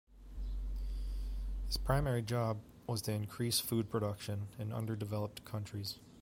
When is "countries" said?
5.45-5.99